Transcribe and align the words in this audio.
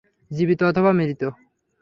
জীবিত 0.31 0.59
অথবা 0.63 0.91
মৃত। 0.91 1.21